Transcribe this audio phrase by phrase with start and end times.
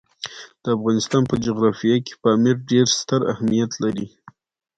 [0.63, 4.07] د افغانستان په جغرافیه کې پامیر ډېر ستر اهمیت لري.